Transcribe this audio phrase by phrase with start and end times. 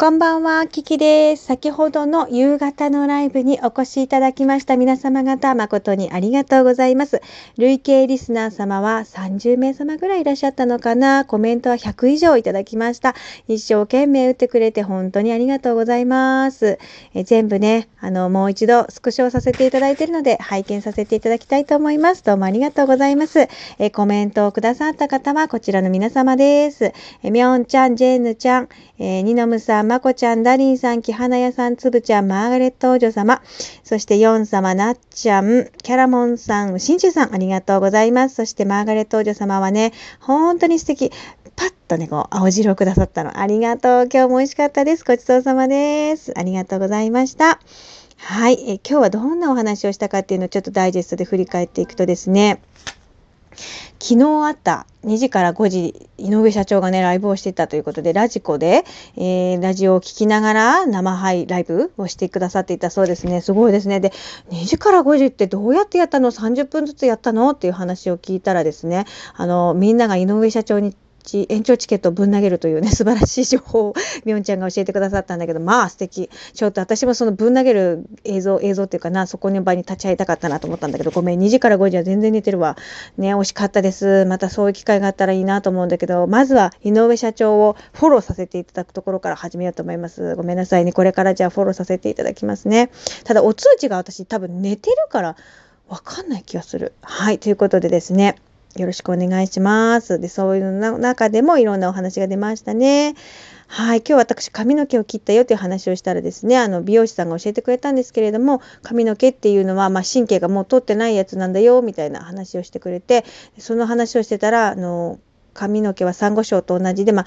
[0.00, 1.44] こんばんは、キキです。
[1.44, 7.20] 先ほどの夕方のライブにお越しいただきました皆様方、誠にありがとうございます。
[7.58, 13.14] 累計リスナー様は30名様ぐらいいらっしゃったのかなコメントは100以上いただきました。
[13.46, 16.78] 一生懸命打ってくれて本当にありがとうございます。
[17.12, 22.24] え全部ね、あの、もう一度スクショさせていただいているので、拝見させていただきたいと思います。
[22.24, 23.48] どうもありがとうございます。
[23.78, 26.94] えコメントをくださった方はこちらの皆様です。
[27.22, 33.42] えみょんちゃん、ジェーヌちゃん、えー、ニノムさん、まこちゃん、ダリンさん、木花屋さん、つぶちゃん、マーガレット王女様、
[33.82, 38.36] そしてヨン様、なっちゃん、キャラモンさん、しんちゅさん、ありがとうございます。
[38.36, 41.10] そしてマーガレット王女様はね、本当に素敵。
[41.56, 43.40] パッとね、こう、青汁をくださったの。
[43.40, 44.08] ありがとう。
[44.08, 45.04] 今日も美味しかったです。
[45.04, 46.32] ごちそうさまです。
[46.38, 47.58] ありがとうございました。
[48.16, 48.54] はい。
[48.70, 52.62] え今日はどんなお話をしたかっていうのをちょっとダイジェストで振り返っていくとですね、
[53.98, 58.84] 昨日あった2時から5時、井上社長がね、ライブをしていたということで、ラジコで、
[59.16, 63.40] えー、ラジオを聴きながら生配ライブをしてくださっていたそうですね。
[63.40, 64.00] すごいですね。
[64.00, 64.12] で、
[64.50, 67.50] 2時から5時ってどうやってやったの ?30 分ずつやったの？
[67.50, 70.94] っていう話を聞いたらですね、あの、みんなが井上社長に
[71.48, 76.30] 延長チケットをぶん投げるというね 素晴らしい情報をみょんちゃんが教えてくださったんだけどまあ素敵。
[76.54, 82.76] ちょっと私もそのぶん投げる映像映像っていうかなそこの場に立ち会いたかったなと思ったんだけどごめん2時から5時は全然寝てるわ。
[83.18, 84.24] ね惜しかったです。
[84.26, 90.34] またそういう機会があったらいいなと思うんだけどまずは井上社長をフォローさせていただくところから始めようと思います。
[90.36, 90.92] ごめんなさいね。
[90.92, 92.90] これからじゃあフォローさせていただきますね。
[93.24, 95.36] ただお通知が私多分寝てるから
[95.88, 96.92] わかんない気がする。
[97.02, 98.36] はいということでですね。
[98.76, 100.20] よろしくお願いします。
[100.20, 103.14] で、そういうの中でもいろんなお話が出ましたね。
[103.66, 113.24] はい、今日私髪の毛を切ったよという話をしたらですね、あの美容師さんが教えてくれたんですけれども、髪の毛っていうのは、まあ、神経がもう通ってないやつなんだよみたいな話をしてくれて、
[113.58, 115.18] その話をしてたら、あの
[115.54, 117.26] 髪の毛はサンゴ礁と同じで、まあ、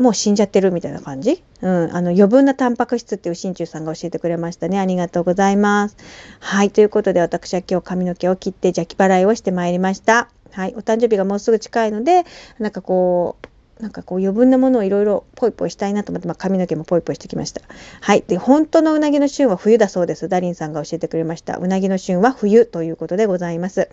[0.00, 5.96] もう死んじゃってるみたいな感じ、うん、あの余分なタンパク質っていう真鍮さんが教えてくれましたねありがとうございます
[6.40, 12.24] はいということで私は今日髪の毛を切って邪気払いをしてまいりましたはい、お誕生日がもうすぐ近いので
[12.58, 13.46] なんかこう
[13.80, 17.62] なんかこう余分なものをいろいろポイポイしたいなと思って、まあ、髪の毛もポイポイしてきました。
[18.00, 18.24] はい。
[18.26, 20.28] で、本当のうなぎの旬は冬だそうです。
[20.28, 21.56] ダリンさんが教えてくれました。
[21.56, 23.88] うなぎの旬は冬ということでございます。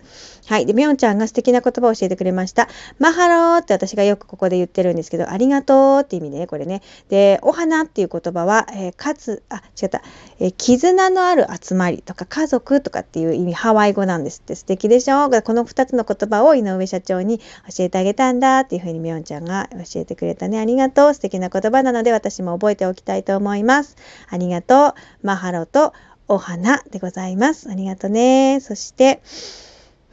[0.45, 0.65] はい。
[0.65, 2.67] で、みょんちゃんが素敵な言葉を教えてくれました。
[2.99, 6.81] マハローって私がよくここで言ってるんですけど、ありがとうって意味ね、これね。
[7.09, 10.01] で、お花っていう言葉は、えー、かつ、あ、違った、
[10.39, 14.55] えー、絆のある集まりとか家族とかっていう意味、ハワイ語なんですって。
[14.55, 15.29] 素敵でしょ？
[15.29, 20.59] この2つの言葉を井上社長に教えてあげたんだっていうふうにみょんちゃんが教えてくれたね。
[20.59, 21.13] ありがとう。
[21.13, 23.95] 素敵な言葉なので私も覚えておきたいと思います。
[24.29, 24.93] ありがとう。
[25.25, 25.93] マハロと
[26.27, 27.69] お花でございます。
[27.69, 28.59] ありがとうね。
[28.59, 29.21] そして、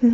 [0.05, 0.11] うー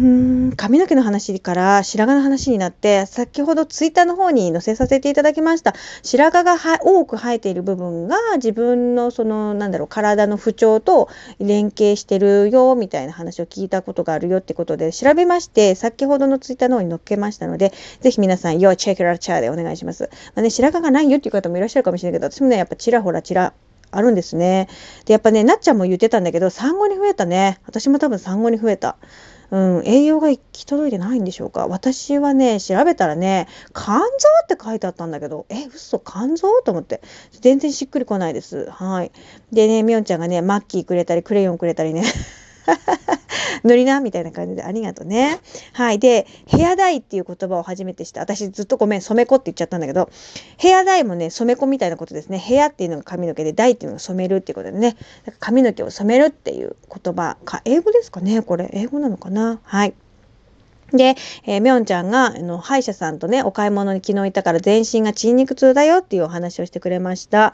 [0.53, 5.75] ん髪の毛の話から白髪の話になって先ほどツイッターの方に載せさせていただきました
[6.05, 11.09] 白髪が多く生えている部分が自分のそのなんだろう体の不調と
[11.41, 23.55] 連携してるよみたいな話を聞いたことがあるよってことで調べまして先ほどのツイッターの方に載っけましたのでぜひ皆さん Yo check it out チャーでお願いします、まあね、白髪がないよっていう方もいらっしゃるかもしれないけど私もねやっぱちらほらちら
[23.93, 24.69] あるんですね。
[25.05, 27.59] で、やっぱね、なっちゃんも言ってたんだけど、産後に増えたね。
[27.67, 28.97] 私も多分産後に増えた。
[29.51, 31.67] うん、栄養が行き届いてないんでしょうか？
[31.67, 34.05] 私はね調べたらね肝臓
[34.45, 35.99] って書いてあったんだけどえ嘘？
[35.99, 36.63] 肝臓？
[36.65, 37.03] と思って。
[37.41, 38.71] 全然しっくりこないです。
[38.71, 39.13] はい。
[39.53, 42.05] でねみおんちゃんがねマッキーくれたりクレヨンくれたりね。
[43.65, 45.41] 塗りなみたいな感じでありがとうね。
[45.73, 45.99] はい。
[45.99, 50.11] で、ヘアダイっていう言葉を初めて知った、私ずっとごめん、染め子って言っちゃったんだけど、
[50.57, 52.39] ヘアダイもね、染め子みたいなことですね。
[52.39, 54.97] ヘアっていうのが髪の毛で、ダイっていうのが染めるっていうことでね、
[55.39, 59.61] 髪の毛を染めるっていう言葉か、英語ですかねこれ、英語なのかな？
[59.63, 59.95] はい。
[60.93, 67.53] で、えー、みょんちゃんが、あの、歯医者さんとね、お買い物に昨日行ったから全身が筋肉痛だよっていうお話をしてくれました。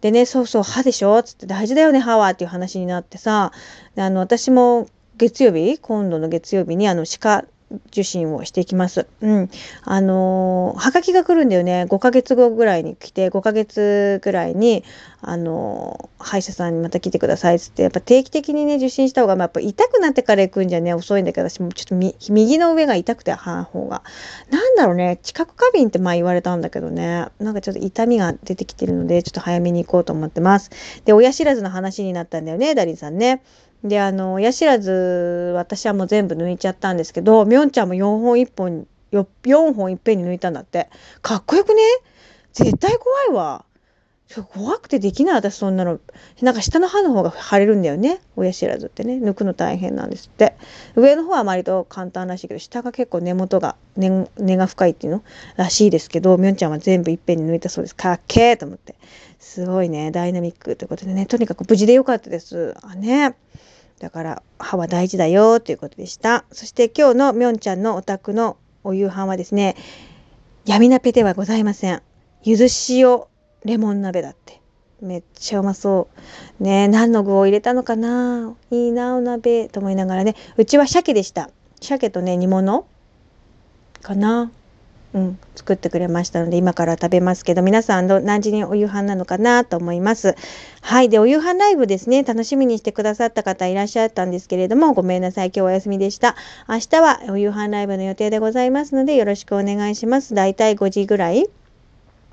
[0.00, 1.22] でね、そうそう、歯でしょ？
[1.22, 3.52] つって大事だよね、歯はっていう話になってさ、
[3.96, 7.44] あの、私も月曜日今度の月曜日にあの歯科
[7.88, 9.06] 受診をしていきます。
[9.20, 9.50] うん。
[9.82, 11.86] あのー、はがきが来るんだよね。
[11.88, 14.84] 5ヶ月後ぐらいに来て、5ヶ月ぐらいに、
[15.20, 21.94] あのー、歯医者さんにまた来てくださいっつって、やっぱ定期的にね、受診した方が、まあ、やっぱ痛くなってから行くんじゃね、遅いんだけど、私もちょっと
[22.32, 24.02] 右の上が痛くて、歯の方が。
[24.50, 30.70] なんだろうね、知覚過敏ってまあ言われたんだけどね、なんかちょっと痛みが出てきてるので、ちょっと早めに行こうと思ってます。
[31.04, 33.42] で、親知らずの話になったんだよね、ダリンさんね。
[33.84, 40.88] であの親知らず私はもう全部抜いちゃったんですけどみょんちゃんも4本1本よ4本いっぺんに抜いたんだって。
[41.22, 41.82] かっこよくね？
[42.52, 43.64] 絶対怖いわ。
[44.48, 46.00] 怖くてできない私そんなの。
[46.42, 48.20] なんか下の歯の方が腫れるんだよね。
[48.34, 49.14] 親知らずってね。
[49.22, 50.56] 抜くの大変なんですって。
[50.96, 55.22] 上の方は割と簡単らしいけど下が結構根元が根根が深いっていうの？
[55.56, 57.94] らしいですけどみょんちゃんは全部いっぺんに抜いたそうです。
[57.94, 58.96] かっけーと思って。
[59.38, 60.10] すごいね。
[60.10, 61.26] ダイナミックということでね。
[61.26, 62.74] とにかく無事でよかったです。
[62.82, 63.36] あね。
[64.00, 69.76] だから歯は大事だよということでしたそして今日のみょんちゃんのお宅のお夕飯はですね
[70.64, 72.02] 闇鍋ではございません
[72.42, 73.24] ゆず塩
[73.66, 74.60] レモン鍋だって。
[75.02, 76.08] めっちゃうまそ
[76.60, 76.62] う。
[76.62, 80.36] ね何の具を入れたのかないいな、お鍋と思いながらね。
[80.56, 81.50] うちは鮭でした。
[81.80, 82.86] 鮭とね、煮物
[84.00, 84.52] かな。
[85.14, 90.34] うん、作ってくれましたので今から食べますけど皆さん何時にお夕飯なのかなと思います。
[90.82, 92.22] はいでお夕飯ライブですね。
[92.22, 96.36] 楽しみにしてくださった方いらっしゃったんですけれどもごめんなさい今日お休みでした。
[96.68, 100.34] 明日はお夕飯ライブの予定でございますのでよろしくお願いします。
[100.34, 101.48] だいたい5時ぐらい。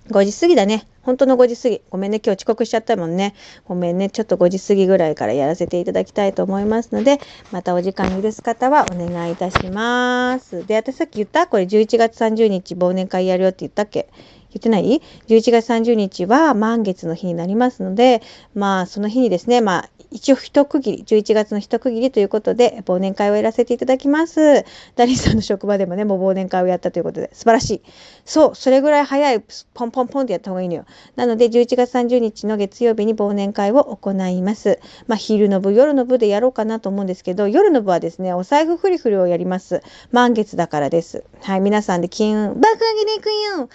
[0.09, 0.87] 5時過ぎだね。
[1.03, 1.81] 本当の5時過ぎ。
[1.89, 2.21] ごめんね。
[2.25, 3.35] 今日遅刻しちゃったもんね。
[3.65, 4.09] ごめんね。
[4.09, 7.19] ちょっと5時過ぎぐらいからやらせていただきたいと思いますので、
[7.51, 10.65] またお時間許す方はお願いいたします。
[10.65, 11.47] で、私さっき言った？
[11.47, 14.09] これ11月30日忘年会やるよって言ったっけ？
[14.53, 18.21] 言ってない ?11 月30日は満月の日になりますので、
[18.53, 24.63] まあその日にですね、まあ一応一区切り、11月の一区切りということで、忘年会をやらせていただきます。
[24.95, 27.81] ダリさんの職場でもね、もう忘年会をやったということで、素晴らしい。
[28.23, 29.43] そう、それぐらい早い、
[29.73, 30.85] ポンポンポンってやった方がいいのよ。
[31.15, 34.79] なので、11月30日の月曜日に忘年会を行います。
[35.07, 39.81] まあ、昼の部、夜の部でやろうかなと思うんですけど、夜の部はですね、お財布フリフリをやります。
[40.11, 41.23] 満月だからです。
[41.41, 43.67] はい、皆さんで金運、爆上げでいくよアリー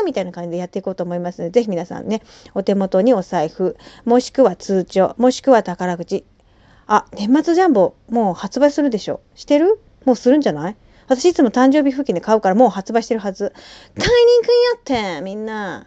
[0.00, 2.22] ナみたいな感じでやっていこうと思いますので、ぜひ皆さんね、
[2.54, 6.24] お手元にお財布、もしくは通帳、もしくは宝くじ。
[6.86, 9.20] あ、年末ジャンボ、もう発売するでしょ。
[9.34, 9.80] してる？
[10.04, 10.76] もうするんじゃない？
[11.08, 13.52] 私いつも誕生日付近で買うからもう発売してるはず。
[13.98, 14.32] 買いに
[14.84, 15.86] 行くんやってみんな。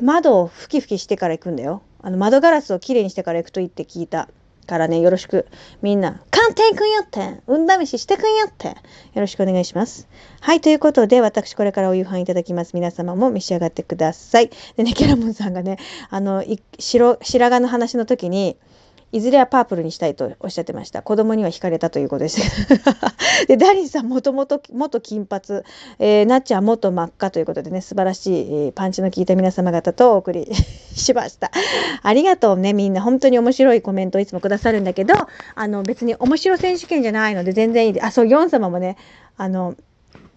[0.00, 1.82] 窓をふきふきしてから行くんだよ。
[2.00, 4.28] あの窓ガラスをきれいにしてから行くといいって聞いた
[4.66, 5.46] からね、よろしく。
[5.82, 7.40] みんな、鑑定くんやって。
[7.46, 8.68] 運試ししてくんやって。
[8.68, 8.74] よ
[9.14, 10.08] ろしくお願いします。
[10.40, 12.72] はい、ということで、私これからお夕飯いただきます。
[12.74, 14.50] 皆様も召し上がってください。
[14.76, 15.78] でね、キャラモンさんがね、
[16.10, 16.44] あの、
[16.80, 18.56] 白、白髪の話の時に、
[19.12, 21.02] いずれはパープルにしたいとおっしゃってました。
[21.02, 22.40] 子供には惹かれたということです。
[23.46, 25.62] で、ダリンさん、もともと元金髪、
[25.98, 30.50] えー、なっちゃん元真っ赤ということでね、素晴らしい、えー、パンチの効いた皆様方とお送り
[30.96, 31.50] しました。
[32.02, 33.02] ありがとうね、みんな。
[33.02, 35.14] 本当に面白いコメントをいつもくださるんだけど、
[35.54, 38.00] あの、別に面白選手権じゃないので全然いいで。
[38.00, 38.96] あ、そう、ヨン様もね、
[39.36, 39.74] あの、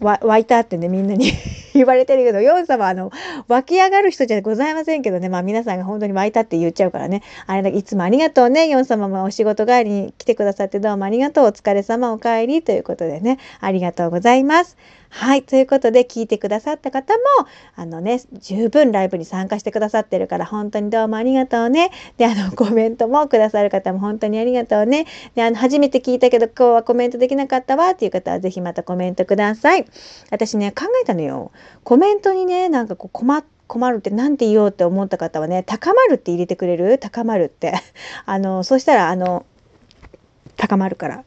[0.00, 1.32] 湧いたってね、みんなに
[1.72, 3.10] 言われてるけど、ヨン様、あの、
[3.48, 14.76] 湧き上がる人じゃございませんけどね、まあ皆さんが本当に湧いたって言っちゃうからね、あれだけいつもありがとうね、ヨン様もお仕事帰りに来てくださってどうもありがとう、お疲れ様お帰りということでね、ありがとうございます。
[15.18, 15.42] はい。
[15.42, 17.20] ということで、聞いてくださった方も、
[17.74, 21.90] あのね、十分ライブに参加してくださってるから、本当にどうもありがとうね。
[22.18, 25.06] で、あの、 コメントもくださる方も本当にありがとうね。
[25.34, 29.86] で、あの、初めて聞いたけど、今日はコメントできなかったわっていう方は、ぜひまたコメントください。
[30.30, 31.50] 私ね、考えたのよ。
[31.82, 36.98] コメントにね、なんかこう困っ、困るって何て言おうって思った方はね、高まるって入れてくれる？
[36.98, 37.72] 高まるって。
[38.26, 39.46] あの、そしたら、あの、
[40.58, 41.24] 高まるから。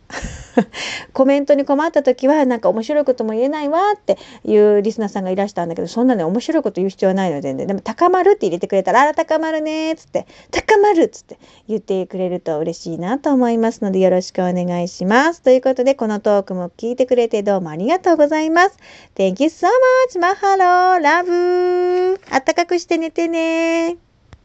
[1.14, 10.26] コメントに困った時はなんか面白いことも言えないわっていうリスナーさんがいらしたんだけどそんなね面白いこと言う必要はないので全然でも高まるって入れてくれたらあら高まるねっつって。
[10.52, 11.38] 高まるっつって
[11.68, 15.42] 言ってくれると嬉しいなと思いますのでよろしくお願いします。
[15.42, 18.78] ということでこのトークも聞いてくれてどうもありがとうございます。
[19.16, 19.68] Thank you so
[20.12, 21.00] much マハロー。
[21.02, 24.09] ラブあったかくして寝てね